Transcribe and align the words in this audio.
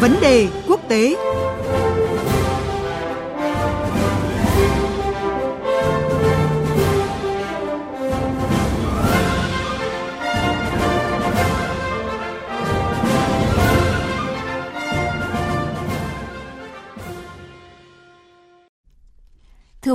Vấn 0.00 0.20
đề 0.20 0.48
quốc 0.68 0.80
tế. 0.88 1.16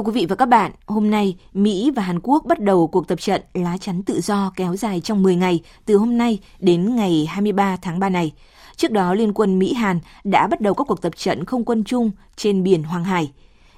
Thưa 0.01 0.05
quý 0.05 0.11
vị 0.11 0.25
và 0.29 0.35
các 0.35 0.45
bạn, 0.45 0.71
hôm 0.85 1.09
nay 1.09 1.37
Mỹ 1.53 1.91
và 1.95 2.01
Hàn 2.03 2.19
Quốc 2.23 2.45
bắt 2.45 2.59
đầu 2.59 2.87
cuộc 2.87 3.07
tập 3.07 3.21
trận 3.21 3.41
lá 3.53 3.77
chắn 3.77 4.03
tự 4.03 4.21
do 4.21 4.53
kéo 4.55 4.75
dài 4.75 5.01
trong 5.01 5.23
10 5.23 5.35
ngày 5.35 5.61
từ 5.85 5.97
hôm 5.97 6.17
nay 6.17 6.39
đến 6.59 6.95
ngày 6.95 7.25
23 7.29 7.77
tháng 7.81 7.99
3 7.99 8.09
này. 8.09 8.31
Trước 8.75 8.91
đó, 8.91 9.13
Liên 9.13 9.33
quân 9.33 9.59
Mỹ-Hàn 9.59 9.99
đã 10.23 10.47
bắt 10.47 10.61
đầu 10.61 10.73
các 10.73 10.83
cuộc 10.87 11.01
tập 11.01 11.13
trận 11.15 11.45
không 11.45 11.65
quân 11.65 11.83
chung 11.83 12.11
trên 12.35 12.63
biển 12.63 12.83
Hoàng 12.83 13.03
Hải. 13.03 13.31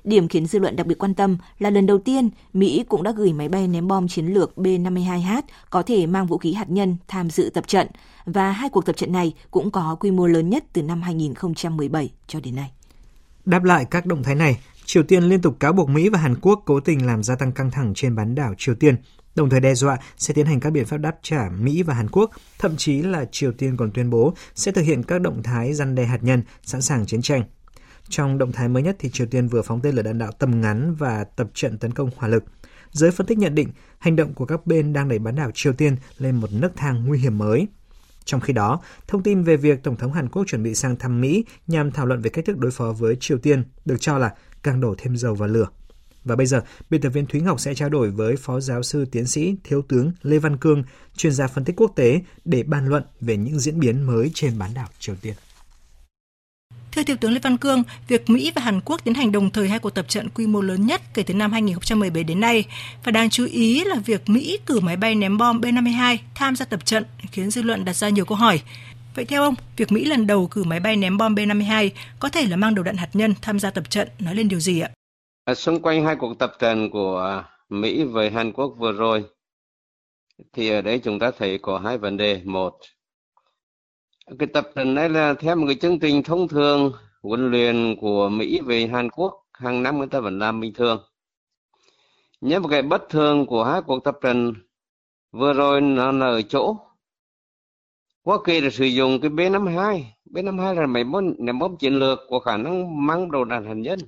Điểm 0.04 0.28
khiến 0.28 0.46
dư 0.46 0.60
luận 0.60 0.76
đặc 0.76 0.88
biệt 0.88 0.98
quan 0.98 1.14
tâm 1.14 1.38
là 1.60 1.70
lần 1.70 1.86
đầu 1.86 1.98
tiên 1.98 2.30
Mỹ 2.54 2.84
cũng 2.90 3.04
đã 3.04 3.12
gửi 3.12 3.34
máy 3.34 3.50
bay 3.50 3.68
ném 3.68 3.88
bom 3.88 4.08
chiến 4.08 4.26
lược 4.26 4.52
B-52H 4.56 5.42
có 5.70 5.82
thể 5.82 6.06
mang 6.06 6.28
vũ 6.28 6.38
khí 6.38 6.54
hạt 6.54 6.70
nhân 6.70 6.98
tham 7.08 7.30
dự 7.30 7.52
tập 7.54 7.68
trận 7.68 7.88
và 8.26 8.52
hai 8.52 8.70
cuộc 8.70 8.86
tập 8.86 8.98
trận 8.98 9.12
này 9.12 9.34
cũng 9.52 9.72
có 9.72 9.96
quy 10.00 10.12
mô 10.12 10.28
lớn 10.28 10.50
nhất 10.50 10.64
từ 10.74 10.82
năm 10.82 11.02
2017 11.02 12.12
cho 12.28 12.40
đến 12.40 12.56
nay. 12.56 12.72
Đáp 13.46 13.64
lại 13.64 13.86
các 13.92 14.06
động 14.06 14.24
thái 14.24 14.36
này, 14.36 14.58
Triều 14.94 15.04
Tiên 15.04 15.24
liên 15.24 15.42
tục 15.42 15.60
cáo 15.60 15.74
buộc 15.74 15.90
Mỹ 15.90 16.10
và 16.10 16.20
Hàn 16.20 16.36
Quốc 16.42 16.64
cố 16.66 16.80
tình 16.80 17.06
làm 17.06 17.24
gia 17.24 17.36
tăng 17.36 17.52
căng 17.52 17.72
thẳng 17.72 17.94
trên 17.96 18.16
bán 18.16 18.36
đảo 18.36 18.54
Triều 18.58 18.76
Tiên, 18.76 18.96
đồng 19.36 19.50
thời 19.50 19.60
đe 19.60 19.76
dọa 19.76 19.98
sẽ 20.18 20.34
tiến 20.34 20.46
hành 20.46 20.60
các 20.60 20.70
biện 20.70 20.86
pháp 20.86 20.98
đáp 20.98 21.16
trả 21.22 21.50
Mỹ 21.60 21.84
và 21.84 21.94
Hàn 21.94 22.10
Quốc, 22.10 22.32
thậm 22.60 22.78
chí 22.78 23.02
là 23.02 23.26
Triều 23.32 23.52
Tiên 23.52 23.78
còn 23.78 23.92
tuyên 23.92 24.10
bố 24.10 24.34
sẽ 24.56 24.72
thực 24.72 24.82
hiện 24.82 25.04
các 25.04 25.22
động 25.22 25.44
thái 25.44 25.74
răn 25.74 25.96
đe 25.96 26.06
hạt 26.06 26.24
nhân, 26.24 26.44
sẵn 26.64 26.82
sàng 26.82 27.06
chiến 27.06 27.22
tranh. 27.22 27.44
Trong 28.10 28.38
động 28.38 28.52
thái 28.52 28.68
mới 28.70 28.84
nhất 28.84 28.96
thì 29.00 29.10
Triều 29.10 29.28
Tiên 29.28 29.48
vừa 29.48 29.62
phóng 29.62 29.82
tên 29.82 29.96
lửa 29.96 30.02
đạn 30.02 30.18
đạo 30.18 30.32
tầm 30.40 30.62
ngắn 30.62 30.96
và 30.96 31.24
tập 31.24 31.48
trận 31.54 31.78
tấn 31.78 31.94
công 31.94 32.10
hỏa 32.16 32.30
lực. 32.30 32.44
Giới 32.92 33.12
phân 33.12 33.28
tích 33.28 33.38
nhận 33.38 33.56
định, 33.56 33.70
hành 34.00 34.16
động 34.16 34.34
của 34.34 34.46
các 34.46 34.68
bên 34.68 34.94
đang 34.94 35.10
đẩy 35.10 35.20
bán 35.20 35.36
đảo 35.36 35.52
Triều 35.54 35.74
Tiên 35.74 35.96
lên 36.18 36.36
một 36.36 36.50
nấc 36.52 36.76
thang 36.76 37.06
nguy 37.08 37.20
hiểm 37.20 37.38
mới. 37.38 37.68
Trong 38.26 38.42
khi 38.42 38.54
đó, 38.54 38.82
thông 39.08 39.24
tin 39.24 39.44
về 39.44 39.58
việc 39.58 39.84
Tổng 39.84 39.96
thống 39.96 40.14
Hàn 40.14 40.30
Quốc 40.30 40.44
chuẩn 40.48 40.64
bị 40.64 40.76
sang 40.76 40.96
thăm 40.96 41.22
Mỹ 41.22 41.46
nhằm 41.68 41.92
thảo 41.92 42.06
luận 42.06 42.22
về 42.22 42.30
cách 42.30 42.46
thức 42.46 42.58
đối 42.58 42.72
phó 42.72 42.92
với 42.92 43.18
Triều 43.20 43.38
Tiên 43.38 43.64
được 43.86 43.98
cho 44.00 44.18
là 44.18 44.34
càng 44.64 44.82
đổ 44.82 44.96
thêm 44.98 45.18
dầu 45.18 45.36
vào 45.36 45.50
lửa. 45.50 45.68
Và 46.24 46.36
bây 46.36 46.46
giờ, 46.46 46.62
biên 46.90 47.02
tập 47.02 47.10
viên 47.10 47.26
Thúy 47.26 47.42
Ngọc 47.42 47.60
sẽ 47.60 47.76
trao 47.76 47.90
đổi 47.90 48.12
với 48.12 48.36
Phó 48.36 48.60
Giáo 48.60 48.84
sư 48.84 49.06
Tiến 49.06 49.28
sĩ 49.28 49.56
Thiếu 49.64 49.82
tướng 49.82 50.12
Lê 50.22 50.40
Văn 50.40 50.58
Cương, 50.58 50.84
chuyên 51.18 51.34
gia 51.34 51.48
phân 51.48 51.64
tích 51.64 51.76
quốc 51.76 51.92
tế 51.96 52.22
để 52.46 52.64
bàn 52.64 52.88
luận 52.88 53.04
về 53.22 53.38
những 53.38 53.60
diễn 53.60 53.80
biến 53.80 54.04
mới 54.04 54.32
trên 54.34 54.60
bán 54.60 54.74
đảo 54.74 54.88
Triều 55.00 55.16
Tiên. 55.22 55.34
Theo 57.04 57.16
Thiếu 57.16 57.18
tướng 57.22 57.34
Lê 57.34 57.40
Văn 57.40 57.58
Cương, 57.58 57.84
việc 58.08 58.30
Mỹ 58.30 58.52
và 58.56 58.62
Hàn 58.62 58.82
Quốc 58.86 59.04
tiến 59.04 59.14
hành 59.14 59.32
đồng 59.32 59.50
thời 59.50 59.70
hai 59.70 59.80
cuộc 59.80 59.90
tập 59.90 60.06
trận 60.08 60.30
quy 60.30 60.48
mô 60.48 60.62
lớn 60.62 60.86
nhất 60.86 61.02
kể 61.14 61.24
từ 61.24 61.34
năm 61.34 61.52
2017 61.52 62.24
đến 62.24 62.40
nay 62.40 62.64
và 63.04 63.12
đáng 63.12 63.30
chú 63.30 63.46
ý 63.46 63.84
là 63.84 63.96
việc 63.96 64.30
Mỹ 64.30 64.60
cử 64.66 64.80
máy 64.80 64.98
bay 64.98 65.16
ném 65.16 65.38
bom 65.38 65.62
B-52 65.62 66.18
tham 66.36 66.56
gia 66.56 66.66
tập 66.66 66.86
trận 66.86 67.06
khiến 67.32 67.52
dư 67.52 67.62
luận 67.62 67.86
đặt 67.86 67.94
ra 67.94 68.10
nhiều 68.10 68.26
câu 68.26 68.38
hỏi. 68.38 68.62
Vậy 69.16 69.26
theo 69.26 69.44
ông, 69.44 69.56
việc 69.78 69.92
Mỹ 69.92 70.06
lần 70.06 70.28
đầu 70.28 70.48
cử 70.48 70.64
máy 70.64 70.80
bay 70.80 70.96
ném 70.96 71.18
bom 71.18 71.36
B-52 71.36 71.90
có 72.20 72.30
thể 72.30 72.46
là 72.46 72.56
mang 72.56 72.76
đầu 72.76 72.84
đạn 72.84 72.98
hạt 72.98 73.10
nhân 73.14 73.34
tham 73.42 73.60
gia 73.60 73.70
tập 73.70 73.90
trận 73.90 74.08
nói 74.20 74.36
lên 74.36 74.48
điều 74.48 74.60
gì 74.60 74.80
ạ? 74.80 74.90
À, 75.46 75.54
xung 75.54 75.82
quanh 75.82 76.06
hai 76.06 76.16
cuộc 76.16 76.40
tập 76.40 76.52
trận 76.60 76.90
của 76.90 77.44
Mỹ 77.70 78.04
với 78.04 78.30
Hàn 78.30 78.52
Quốc 78.52 78.76
vừa 78.78 78.92
rồi, 78.92 79.24
thì 80.54 80.70
ở 80.70 80.82
đây 80.82 81.00
chúng 81.04 81.20
ta 81.20 81.32
thấy 81.38 81.60
có 81.62 81.80
hai 81.80 81.98
vấn 81.98 82.18
đề. 82.18 82.42
Một, 82.46 82.74
cái 84.40 84.48
tập 84.48 84.70
trận 84.76 84.96
này 84.96 85.10
là 85.10 85.34
theo 85.34 85.56
một 85.56 85.66
cái 85.68 85.76
chương 85.76 86.00
trình 86.00 86.24
thông 86.24 86.48
thường 86.48 86.92
huấn 87.22 87.52
luyện 87.52 87.96
của 88.02 88.30
Mỹ 88.30 88.62
về 88.66 88.88
Hàn 88.88 89.10
Quốc 89.10 89.46
hàng 89.54 89.84
năm 89.84 89.98
người 89.98 90.08
ta 90.08 90.20
vẫn 90.20 90.40
làm 90.40 90.60
bình 90.60 90.74
thường. 90.74 91.02
Nhưng 92.42 92.62
một 92.62 92.68
cái 92.72 92.82
bất 92.82 93.10
thường 93.10 93.46
của 93.46 93.64
hai 93.64 93.82
cuộc 93.82 94.04
tập 94.04 94.18
trận 94.22 94.54
vừa 95.32 95.54
rồi 95.54 95.82
nó 95.82 96.12
là 96.12 96.26
ở 96.26 96.42
chỗ 96.42 96.78
Hoa 98.24 98.38
Kỳ 98.46 98.62
đã 98.62 98.70
sử 98.70 98.86
dụng 98.86 99.22
cái 99.22 99.32
B-52. 99.32 100.02
B-52 100.26 100.74
là 100.74 100.88
máy 100.88 101.04
bom 101.04 101.34
ném 101.40 101.60
bom 101.60 101.78
chiến 101.78 101.94
lược 101.94 102.20
có 102.30 102.40
khả 102.40 102.58
năng 102.58 103.06
mang 103.06 103.32
đầu 103.32 103.46
đạn 103.46 103.66
hạt 103.66 103.74
nhân. 103.74 104.00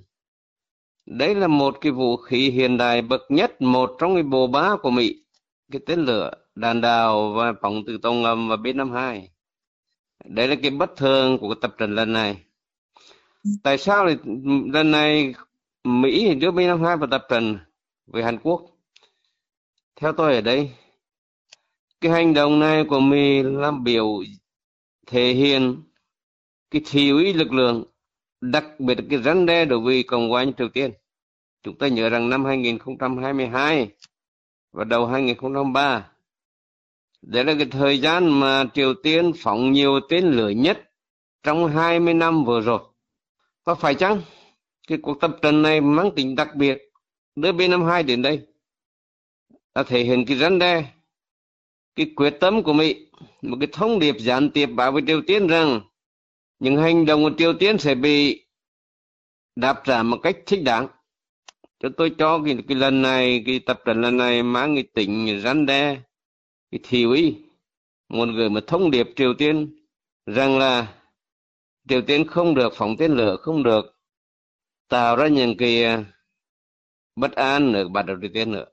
Đấy 1.06 1.36
là 1.36 1.48
một 1.48 1.78
cái 1.82 1.92
vũ 1.92 2.18
khí 2.18 2.50
hiện 2.50 2.78
đại 2.78 3.02
bậc 3.02 3.22
nhất, 3.30 3.62
một 3.62 3.96
trong 4.00 4.14
cái 4.14 4.24
bộ 4.24 4.48
ba 4.48 4.76
của 4.82 4.90
Mỹ. 4.90 5.26
Cái 5.72 5.82
tên 5.86 6.00
lửa, 6.00 6.32
đạn 6.56 6.82
đạo 6.82 7.34
và 7.34 7.54
phóng 7.62 7.84
từ 7.88 7.98
tàu 7.98 8.14
ngầm 8.14 8.50
và 8.50 8.56
B-52. 8.56 9.22
Đấy 10.28 10.48
là 10.48 10.56
cái 10.62 10.72
bất 10.72 10.96
thường 10.98 11.38
của 11.38 11.56
tập 11.56 11.76
trận 11.78 11.96
lần 11.96 12.14
này. 12.14 12.44
Tại 13.64 13.78
sao 13.78 14.10
thì 14.10 14.32
lần 14.74 14.92
này 14.92 15.34
Mỹ 15.84 16.36
đưa 16.36 16.52
B-52 16.52 16.98
vào 16.98 17.08
tập 17.12 17.26
trận 17.30 17.58
với 18.06 18.24
Hàn 18.24 18.38
Quốc? 18.38 18.62
Theo 19.96 20.14
tôi 20.14 20.36
ở 20.36 20.42
đây, 20.42 20.72
cái 22.02 22.12
hành 22.12 22.34
động 22.34 22.60
này 22.60 22.86
của 22.90 23.00
Mỹ 23.00 23.44
làm 23.44 23.84
biểu 23.84 24.24
thể 25.08 25.34
hiện 25.34 25.82
cái 26.72 26.82
thiếu 26.86 27.18
ý 27.18 27.34
lực 27.34 27.54
lượng 27.54 27.86
đặc 28.42 28.66
biệt 28.80 28.98
cái 29.10 29.22
răn 29.22 29.46
đe 29.46 29.66
đối 29.66 29.80
với 29.80 30.04
Cộng 30.04 30.30
hòa 30.30 30.46
Triều 30.58 30.70
Tiên. 30.70 30.92
Chúng 31.64 31.78
ta 31.78 31.88
nhớ 31.88 32.10
rằng 32.10 32.30
năm 32.30 32.46
2022 32.46 33.90
và 34.72 34.84
đầu 34.84 35.08
2023. 35.08 36.08
Đấy 37.26 37.44
là 37.44 37.54
cái 37.54 37.66
thời 37.72 38.00
gian 38.00 38.40
mà 38.40 38.66
Triều 38.74 38.94
Tiên 38.94 39.32
phóng 39.38 39.72
nhiều 39.72 40.00
tên 40.10 40.32
lửa 40.32 40.50
nhất 40.50 40.92
trong 41.44 41.68
20 41.68 42.14
năm 42.14 42.46
vừa 42.46 42.62
rồi. 42.62 42.80
Có 43.64 43.76
phải 43.76 43.96
chăng 43.96 44.22
cái 44.88 44.98
cuộc 45.02 45.22
tập 45.22 45.38
trận 45.42 45.62
này 45.62 45.82
mang 45.82 46.12
tính 46.16 46.36
đặc 46.36 46.56
biệt 46.56 46.78
đưa 47.36 47.52
B-52 47.52 48.06
đến 48.06 48.22
đây 48.22 48.42
đã 49.76 49.84
thể 49.84 50.04
hiện 50.04 50.26
cái 50.26 50.38
răn 50.38 50.60
đe 50.60 50.86
cái 51.96 52.12
quyết 52.16 52.38
tâm 52.40 52.64
của 52.64 52.74
Mỹ, 52.74 53.08
một 53.42 53.58
cái 53.60 53.68
thông 53.72 54.00
điệp 54.00 54.16
gián 54.20 54.50
tiếp 54.50 54.66
bảo 54.66 54.92
với 54.92 55.04
Triều 55.08 55.22
Tiên 55.28 55.48
rằng 55.48 55.82
những 56.60 56.78
hành 56.78 57.06
động 57.06 57.24
của 57.24 57.32
Triều 57.38 57.54
Tiên 57.54 57.78
sẽ 57.78 57.96
bị 57.96 58.46
đáp 59.56 59.82
trả 59.86 60.04
một 60.04 60.18
cách 60.24 60.38
thích 60.46 60.64
đáng. 60.64 60.88
Cho 61.80 61.90
tôi 61.98 62.12
cho 62.18 62.42
cái, 62.46 62.58
cái 62.68 62.78
lần 62.78 63.02
này, 63.02 63.44
cái 63.46 63.60
tập 63.60 63.82
trận 63.86 64.02
lần 64.02 64.18
này 64.18 64.44
mang 64.44 64.76
cái 64.76 64.84
tính 64.94 65.40
răn 65.44 65.66
đe, 65.66 65.98
cái 66.76 66.82
thiểu 66.84 67.12
ý, 67.12 67.36
muốn 68.10 68.36
gửi 68.36 68.50
một 68.50 68.68
thông 68.68 68.92
điệp 68.92 69.10
Triều 69.16 69.34
Tiên 69.34 69.76
rằng 70.26 70.58
là 70.60 70.88
Triều 71.90 72.02
Tiên 72.02 72.28
không 72.28 72.56
được 72.56 72.74
phóng 72.76 72.98
tên 72.98 73.12
lửa, 73.12 73.36
không 73.42 73.64
được 73.64 73.86
tạo 74.90 75.16
ra 75.16 75.28
những 75.28 75.58
cái 75.58 75.84
à, 75.84 76.04
bất 77.16 77.32
an 77.32 77.74
ở 77.74 77.90
bản 77.90 78.06
đồ 78.06 78.14
Triều 78.22 78.30
Tiên 78.34 78.52
nữa. 78.52 78.66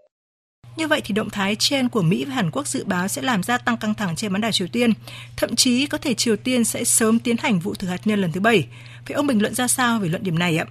Như 0.77 0.89
vậy 0.89 1.01
thì 1.05 1.15
động 1.15 1.31
thái 1.31 1.57
trên 1.59 1.89
của 1.89 2.03
Mỹ 2.03 2.25
và 2.25 2.35
Hàn 2.35 2.51
Quốc 2.51 2.67
dự 2.67 2.85
báo 2.85 3.09
sẽ 3.09 3.23
làm 3.23 3.43
gia 3.43 3.59
tăng 3.59 3.77
căng 3.77 3.95
thẳng 3.95 4.17
trên 4.17 4.33
bán 4.33 4.41
đảo 4.41 4.53
Triều 4.53 4.69
Tiên. 4.73 4.93
Thậm 5.37 5.57
chí 5.57 5.87
có 5.87 5.99
thể 5.99 6.15
Triều 6.15 6.37
Tiên 6.37 6.65
sẽ 6.65 6.85
sớm 6.85 7.19
tiến 7.19 7.37
hành 7.37 7.59
vụ 7.59 7.75
thử 7.75 7.89
hạt 7.89 8.01
nhân 8.05 8.21
lần 8.21 8.33
thứ 8.33 8.41
bảy. 8.41 8.69
Vậy 9.09 9.15
ông 9.15 9.27
bình 9.27 9.43
luận 9.43 9.55
ra 9.55 9.69
sao 9.69 9.99
về 9.99 10.09
luận 10.09 10.23
điểm 10.23 10.39
này 10.39 10.57
ạ? 10.57 10.67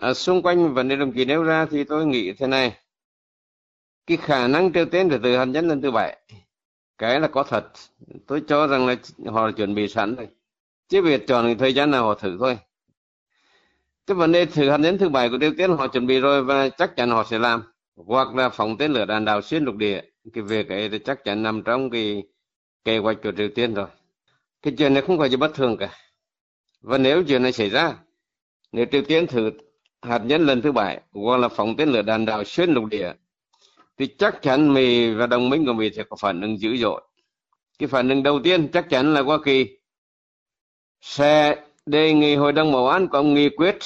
À, 0.00 0.14
xung 0.14 0.42
quanh 0.42 0.74
vấn 0.74 0.88
đề 0.88 0.96
đồng 0.96 1.12
chí 1.12 1.24
nêu 1.24 1.42
ra 1.42 1.66
thì 1.70 1.84
tôi 1.84 2.06
nghĩ 2.06 2.32
thế 2.32 2.46
này. 2.46 2.72
Cái 4.06 4.16
khả 4.16 4.48
năng 4.48 4.72
Triều 4.72 4.86
Tiên 4.86 5.08
thử 5.22 5.36
hạt 5.36 5.44
nhân 5.44 5.68
lần 5.68 5.82
thứ 5.82 5.90
bảy, 5.90 6.16
cái 7.00 7.20
là 7.20 7.28
có 7.28 7.42
thật. 7.42 7.64
Tôi 8.26 8.42
cho 8.48 8.66
rằng 8.66 8.86
là 8.86 8.96
họ 9.26 9.50
chuẩn 9.50 9.74
bị 9.74 9.88
sẵn 9.88 10.16
rồi. 10.16 10.28
Chứ 10.88 11.02
việc 11.02 11.26
chọn 11.26 11.58
thời 11.58 11.74
gian 11.74 11.90
nào 11.90 12.04
họ 12.04 12.14
thử 12.14 12.36
thôi. 12.40 12.58
Cái 14.06 14.14
vấn 14.14 14.32
đề 14.32 14.46
thử 14.46 14.70
hạt 14.70 14.76
nhân 14.76 14.98
thứ 14.98 15.08
bảy 15.08 15.28
của 15.28 15.38
Triều 15.40 15.52
Tiên 15.58 15.70
họ 15.70 15.86
chuẩn 15.88 16.06
bị 16.06 16.20
rồi 16.20 16.44
và 16.44 16.68
chắc 16.68 16.96
chắn 16.96 17.10
họ 17.10 17.24
sẽ 17.24 17.38
làm 17.38 17.62
hoặc 17.96 18.34
là 18.34 18.48
phóng 18.48 18.76
tên 18.78 18.92
lửa 18.92 19.04
đạn 19.04 19.24
đạo 19.24 19.42
xuyên 19.42 19.64
lục 19.64 19.76
địa 19.76 20.00
cái 20.32 20.44
việc 20.44 20.68
ấy 20.68 20.88
thì 20.88 20.98
chắc 20.98 21.24
chắn 21.24 21.42
nằm 21.42 21.62
trong 21.62 21.90
cái 21.90 22.22
kế 22.84 22.98
hoạch 22.98 23.22
của 23.22 23.32
Triều 23.36 23.48
Tiên 23.54 23.74
rồi 23.74 23.86
cái 24.62 24.74
chuyện 24.78 24.94
này 24.94 25.02
không 25.02 25.18
phải 25.18 25.30
gì 25.30 25.36
bất 25.36 25.54
thường 25.54 25.76
cả 25.76 25.90
và 26.80 26.98
nếu 26.98 27.22
chuyện 27.28 27.42
này 27.42 27.52
xảy 27.52 27.70
ra, 27.70 27.94
nếu 28.72 28.86
Triều 28.92 29.02
Tiên 29.02 29.26
thử 29.26 29.50
hạt 30.02 30.18
nhân 30.18 30.46
lần 30.46 30.62
thứ 30.62 30.72
bảy, 30.72 31.00
hoặc 31.12 31.36
là 31.36 31.48
phóng 31.48 31.76
tên 31.76 31.88
lửa 31.88 32.02
đạn 32.02 32.24
đạo 32.24 32.44
xuyên 32.44 32.70
lục 32.70 32.84
địa 32.84 33.12
thì 34.00 34.06
chắc 34.06 34.42
chắn 34.42 34.74
Mỹ 34.74 35.14
và 35.14 35.26
đồng 35.26 35.50
minh 35.50 35.66
của 35.66 35.72
Mỹ 35.72 35.90
sẽ 35.96 36.02
có 36.02 36.16
phản 36.16 36.40
ứng 36.40 36.60
dữ 36.60 36.76
dội. 36.76 37.02
Cái 37.78 37.88
phản 37.88 38.08
ứng 38.08 38.22
đầu 38.22 38.40
tiên 38.44 38.68
chắc 38.72 38.90
chắn 38.90 39.14
là 39.14 39.22
Hoa 39.22 39.38
Kỳ. 39.44 39.78
Sẽ 41.00 41.64
đề 41.86 42.12
nghị 42.12 42.34
Hội 42.34 42.52
đồng 42.52 42.72
Bảo 42.72 42.88
an 42.88 43.08
có 43.08 43.22
nghị 43.22 43.48
quyết, 43.48 43.78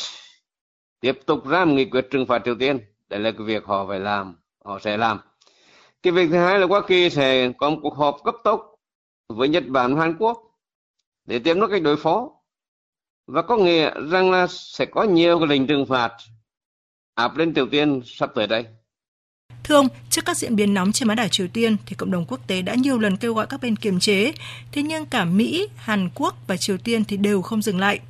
tiếp 1.01 1.19
tục 1.27 1.47
ra 1.47 1.65
một 1.65 1.75
nghị 1.75 1.85
quyết 1.85 2.07
trừng 2.11 2.27
phạt 2.27 2.43
Triều 2.45 2.55
Tiên. 2.55 2.81
Đây 3.09 3.21
là 3.21 3.31
cái 3.31 3.47
việc 3.47 3.65
họ 3.65 3.87
phải 3.89 4.01
làm, 4.01 4.37
họ 4.65 4.79
sẽ 4.79 4.97
làm. 4.97 5.19
Cái 6.03 6.13
việc 6.13 6.29
thứ 6.31 6.37
hai 6.37 6.59
là 6.59 6.67
Hoa 6.67 6.81
Kỳ 6.87 7.11
sẽ 7.11 7.53
có 7.59 7.71
một 7.71 7.79
cuộc 7.83 7.95
họp 7.95 8.17
cấp 8.25 8.35
tốc 8.45 8.75
với 9.29 9.49
Nhật 9.49 9.65
Bản 9.67 9.95
và 9.95 10.01
Hàn 10.01 10.17
Quốc 10.19 10.39
để 11.25 11.39
tìm 11.39 11.61
nó 11.61 11.67
cách 11.67 11.83
đối 11.83 11.97
phó. 11.97 12.31
Và 13.27 13.43
có 13.43 13.57
nghĩa 13.57 13.91
rằng 14.11 14.31
là 14.31 14.47
sẽ 14.47 14.87
có 14.87 15.03
nhiều 15.03 15.39
cái 15.39 15.49
lệnh 15.49 15.67
trừng 15.67 15.87
phạt 15.87 16.13
áp 17.15 17.37
lên 17.37 17.55
Triều 17.55 17.67
Tiên 17.67 18.03
sắp 18.05 18.31
tới 18.35 18.47
đây. 18.47 18.67
Thưa 19.65 19.75
ông, 19.75 19.89
trước 20.11 20.25
các 20.25 20.37
diễn 20.37 20.57
biến 20.57 20.75
nóng 20.75 20.93
trên 20.93 21.09
bán 21.09 21.17
đảo 21.17 21.29
Triều 21.29 21.49
Tiên 21.49 21.77
thì 21.87 21.97
cộng 21.97 22.11
đồng 22.11 22.25
quốc 22.29 22.41
tế 22.47 22.63
đã 22.63 22.75
nhiều 22.75 22.99
lần 22.99 23.17
kêu 23.17 23.35
gọi 23.35 23.47
các 23.47 23.61
bên 23.63 23.77
kiềm 23.77 24.01
chế, 24.01 24.33
thế 24.73 24.83
nhưng 24.83 25.07
cả 25.07 25.25
Mỹ, 25.25 25.69
Hàn 25.77 26.09
Quốc 26.15 26.35
và 26.47 26.57
Triều 26.57 26.79
Tiên 26.79 27.05
thì 27.05 27.17
đều 27.17 27.43
không 27.43 27.63
dừng 27.63 27.81
lại. 27.81 28.01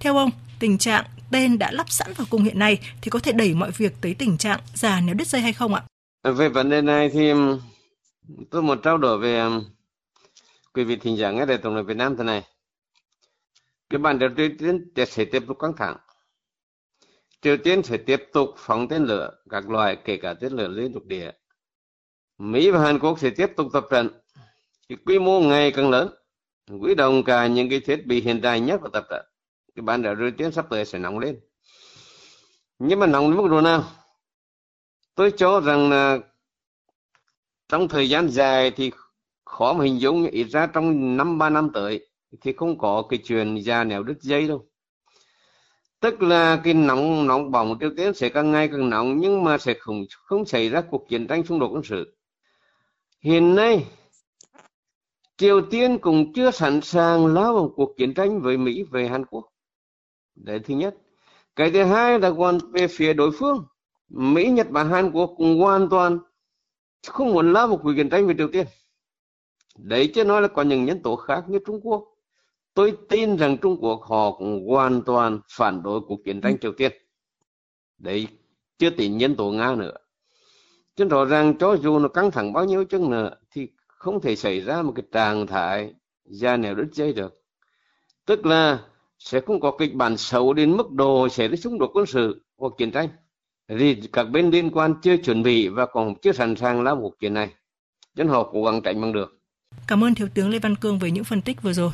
Theo 0.00 0.16
ông, 0.16 0.30
tình 0.58 0.78
trạng 0.78 1.04
tên 1.30 1.58
đã 1.58 1.72
lắp 1.72 1.90
sẵn 1.90 2.12
vào 2.16 2.26
cung 2.30 2.44
hiện 2.44 2.58
nay 2.58 2.78
thì 3.02 3.10
có 3.10 3.18
thể 3.18 3.32
đẩy 3.32 3.54
mọi 3.54 3.70
việc 3.70 3.92
tới 4.00 4.14
tình 4.14 4.38
trạng 4.38 4.60
già 4.74 5.00
nếu 5.00 5.14
đứt 5.14 5.28
dây 5.28 5.40
hay 5.40 5.52
không 5.52 5.74
ạ? 5.74 5.82
Về 6.22 6.48
vấn 6.48 6.70
đề 6.70 6.82
này 6.82 7.10
thì 7.12 7.32
tôi 8.50 8.62
muốn 8.62 8.82
trao 8.82 8.98
đổi 8.98 9.18
về 9.18 9.44
quý 10.74 10.84
vị 10.84 10.96
thính 10.96 11.16
giả 11.16 11.30
nghe 11.30 11.46
đại 11.46 11.58
tổng 11.58 11.74
thống 11.74 11.86
Việt 11.86 11.96
Nam 11.96 12.16
thế 12.16 12.24
này. 12.24 12.42
Cái 13.90 13.98
bản 13.98 14.18
đảo 14.18 14.30
Triều 14.36 14.48
Tiên 14.58 15.06
sẽ 15.08 15.24
tiếp 15.24 15.42
tục 15.48 15.56
căng 15.60 15.72
thẳng. 15.78 15.96
Triều 17.42 17.56
Tiên 17.56 17.82
sẽ 17.82 17.96
tiếp 17.96 18.24
tục 18.32 18.54
phóng 18.56 18.88
tên 18.88 19.04
lửa 19.04 19.30
các 19.50 19.70
loại 19.70 19.96
kể 20.04 20.16
cả 20.16 20.34
tên 20.34 20.52
lửa 20.52 20.68
liên 20.68 20.92
lục 20.94 21.06
địa. 21.06 21.30
Mỹ 22.38 22.70
và 22.70 22.80
Hàn 22.80 22.98
Quốc 22.98 23.18
sẽ 23.18 23.30
tiếp 23.30 23.52
tục 23.56 23.66
tập 23.72 23.86
trận. 23.90 24.08
Cái 24.88 24.98
quy 25.06 25.18
mô 25.18 25.40
ngày 25.40 25.72
càng 25.72 25.90
lớn, 25.90 26.08
quy 26.80 26.94
động 26.94 27.24
cả 27.24 27.46
những 27.46 27.70
cái 27.70 27.80
thiết 27.80 28.06
bị 28.06 28.20
hiện 28.20 28.40
đại 28.40 28.60
nhất 28.60 28.80
của 28.82 28.88
tập 28.88 29.06
trận. 29.10 29.26
Cái 29.74 29.82
bán 29.82 30.02
đảo 30.02 30.14
Triều 30.18 30.30
Tiên 30.30 30.52
sắp 30.52 30.66
tới 30.70 30.84
sẽ 30.84 30.98
nóng 30.98 31.18
lên. 31.18 31.40
Nhưng 32.78 33.00
mà 33.00 33.06
nóng 33.06 33.30
đến 33.30 33.42
mức 33.42 33.48
độ 33.50 33.60
nào? 33.60 33.84
Tôi 35.14 35.32
cho 35.36 35.60
rằng 35.60 35.90
là 35.90 36.18
trong 37.68 37.88
thời 37.88 38.08
gian 38.08 38.28
dài 38.28 38.70
thì 38.70 38.90
khó 39.44 39.72
mà 39.72 39.84
hình 39.84 40.00
dung 40.00 40.26
ít 40.26 40.44
ra 40.44 40.66
trong 40.66 41.16
năm 41.16 41.38
ba 41.38 41.50
năm 41.50 41.70
tới 41.74 42.06
thì 42.40 42.52
không 42.52 42.78
có 42.78 43.02
cái 43.08 43.18
chuyện 43.24 43.56
già 43.62 43.84
nẻo 43.84 44.02
đứt 44.02 44.16
dây 44.20 44.48
đâu 44.48 44.68
tức 46.02 46.22
là 46.22 46.60
cái 46.64 46.74
nóng 46.74 47.26
nóng 47.26 47.50
bỏng 47.50 47.78
Triều 47.80 47.90
Tiên 47.96 48.14
sẽ 48.14 48.28
càng 48.28 48.52
ngày 48.52 48.68
càng 48.68 48.90
nóng, 48.90 49.20
nhưng 49.20 49.44
mà 49.44 49.58
sẽ 49.58 49.74
không 49.74 50.04
không 50.24 50.44
xảy 50.44 50.68
ra 50.68 50.80
cuộc 50.90 51.08
chiến 51.08 51.26
tranh 51.26 51.44
xung 51.44 51.58
đột 51.58 51.68
quân 51.72 51.82
sự. 51.84 52.16
Hiện 53.20 53.54
nay, 53.54 53.86
Triều 55.36 55.60
Tiên 55.70 55.98
cũng 55.98 56.32
chưa 56.32 56.50
sẵn 56.50 56.80
sàng 56.80 57.26
lao 57.26 57.54
vào 57.54 57.72
cuộc 57.76 57.94
chiến 57.96 58.14
tranh 58.14 58.40
với 58.40 58.56
Mỹ 58.56 58.84
về 58.90 59.08
Hàn 59.08 59.24
Quốc. 59.26 59.48
Đấy, 60.34 60.60
thứ 60.64 60.74
nhất. 60.74 60.94
Cái 61.56 61.70
thứ 61.70 61.84
hai 61.84 62.18
là 62.18 62.32
còn 62.38 62.58
về 62.72 62.88
phía 62.88 63.12
đối 63.12 63.30
phương. 63.32 63.64
Mỹ, 64.08 64.50
Nhật 64.50 64.70
Bản, 64.70 64.90
Hàn 64.90 65.10
Quốc 65.12 65.34
cũng 65.36 65.60
hoàn 65.60 65.88
toàn 65.88 66.18
không 67.06 67.32
muốn 67.32 67.52
lao 67.52 67.68
vào 67.68 67.76
cuộc 67.76 67.92
chiến 67.96 68.10
tranh 68.10 68.26
với 68.26 68.34
Triều 68.38 68.48
Tiên. 68.48 68.66
Đấy 69.76 70.10
chứ 70.14 70.24
nói 70.24 70.42
là 70.42 70.48
có 70.48 70.62
những 70.62 70.84
nhân 70.84 71.02
tố 71.02 71.16
khác 71.16 71.44
như 71.48 71.58
Trung 71.66 71.80
Quốc 71.82 72.11
tôi 72.74 72.96
tin 73.08 73.36
rằng 73.36 73.58
Trung 73.58 73.76
Quốc 73.80 74.02
họ 74.02 74.30
cũng 74.30 74.68
hoàn 74.68 75.02
toàn 75.02 75.40
phản 75.52 75.82
đối 75.82 76.00
cuộc 76.00 76.18
chiến 76.24 76.40
tranh 76.40 76.58
Triều 76.58 76.72
Tiên. 76.72 76.92
Đấy 77.98 78.28
chưa 78.78 78.90
tính 78.90 79.18
nhân 79.18 79.36
tố 79.36 79.50
Nga 79.50 79.74
nữa. 79.74 79.94
Chứ 80.96 81.04
rõ 81.04 81.24
ràng 81.24 81.58
cho 81.58 81.76
dù 81.76 81.98
nó 81.98 82.08
căng 82.08 82.30
thẳng 82.30 82.52
bao 82.52 82.64
nhiêu 82.64 82.84
chăng 82.84 83.10
nữa 83.10 83.30
thì 83.50 83.68
không 83.86 84.20
thể 84.20 84.36
xảy 84.36 84.60
ra 84.60 84.82
một 84.82 84.92
cái 84.96 85.04
trạng 85.12 85.46
thái 85.46 85.94
ra 86.24 86.56
nẻo 86.56 86.74
đứt 86.74 86.88
dây 86.92 87.12
được. 87.12 87.42
Tức 88.26 88.46
là 88.46 88.78
sẽ 89.18 89.40
không 89.40 89.60
có 89.60 89.72
kịch 89.78 89.94
bản 89.94 90.16
xấu 90.16 90.52
đến 90.52 90.76
mức 90.76 90.90
độ 90.90 91.28
sẽ 91.28 91.48
đến 91.48 91.60
xung 91.60 91.78
đột 91.78 91.90
quân 91.94 92.06
sự 92.06 92.42
hoặc 92.58 92.72
chiến 92.78 92.90
tranh. 92.90 93.08
Vì 93.68 94.02
các 94.12 94.24
bên 94.24 94.50
liên 94.50 94.70
quan 94.70 94.94
chưa 95.02 95.16
chuẩn 95.16 95.42
bị 95.42 95.68
và 95.68 95.86
còn 95.86 96.14
chưa 96.22 96.32
sẵn 96.32 96.56
sàng 96.56 96.82
lao 96.82 96.96
cuộc 97.00 97.20
chiến 97.20 97.34
này. 97.34 97.50
Nên 98.16 98.28
họ 98.28 98.50
cố 98.52 98.64
gắng 98.64 98.82
tránh 98.82 99.00
bằng 99.00 99.12
được. 99.12 99.38
Cảm 99.86 100.04
ơn 100.04 100.14
Thiếu 100.14 100.28
tướng 100.34 100.50
Lê 100.50 100.58
Văn 100.58 100.76
Cương 100.76 100.98
về 100.98 101.10
những 101.10 101.24
phân 101.24 101.42
tích 101.42 101.62
vừa 101.62 101.72
rồi. 101.72 101.90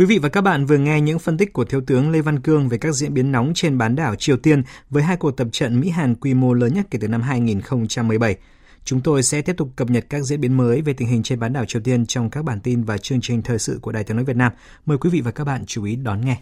Quý 0.00 0.06
vị 0.06 0.18
và 0.18 0.28
các 0.28 0.40
bạn 0.40 0.66
vừa 0.66 0.78
nghe 0.78 1.00
những 1.00 1.18
phân 1.18 1.38
tích 1.38 1.52
của 1.52 1.64
Thiếu 1.64 1.80
tướng 1.86 2.10
Lê 2.10 2.20
Văn 2.20 2.40
Cương 2.40 2.68
về 2.68 2.78
các 2.78 2.92
diễn 2.92 3.14
biến 3.14 3.32
nóng 3.32 3.52
trên 3.54 3.78
bán 3.78 3.96
đảo 3.96 4.14
Triều 4.14 4.36
Tiên 4.36 4.62
với 4.90 5.02
hai 5.02 5.16
cuộc 5.16 5.30
tập 5.30 5.48
trận 5.52 5.80
Mỹ-Hàn 5.80 6.14
quy 6.14 6.34
mô 6.34 6.54
lớn 6.54 6.74
nhất 6.74 6.86
kể 6.90 6.98
từ 7.02 7.08
năm 7.08 7.22
2017. 7.22 8.36
Chúng 8.84 9.00
tôi 9.00 9.22
sẽ 9.22 9.42
tiếp 9.42 9.56
tục 9.56 9.68
cập 9.76 9.90
nhật 9.90 10.06
các 10.08 10.22
diễn 10.22 10.40
biến 10.40 10.56
mới 10.56 10.82
về 10.82 10.92
tình 10.92 11.08
hình 11.08 11.22
trên 11.22 11.40
bán 11.40 11.52
đảo 11.52 11.64
Triều 11.64 11.82
Tiên 11.82 12.06
trong 12.06 12.30
các 12.30 12.44
bản 12.44 12.60
tin 12.60 12.84
và 12.84 12.98
chương 12.98 13.20
trình 13.20 13.42
thời 13.42 13.58
sự 13.58 13.78
của 13.82 13.92
Đài 13.92 14.04
tiếng 14.04 14.16
nói 14.16 14.24
Việt 14.24 14.36
Nam. 14.36 14.52
Mời 14.86 14.98
quý 14.98 15.10
vị 15.10 15.20
và 15.20 15.30
các 15.30 15.44
bạn 15.44 15.64
chú 15.66 15.84
ý 15.84 15.96
đón 15.96 16.20
nghe. 16.24 16.36